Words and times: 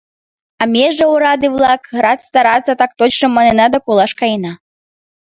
А 0.61 0.63
меже, 0.73 1.05
ораде-влак, 1.13 1.81
«Рад 2.03 2.19
стараться, 2.29 2.73
так 2.81 2.91
точно» 2.99 3.25
манына 3.35 3.65
да 3.73 3.79
колаш 3.85 4.11
каена. 4.19 4.53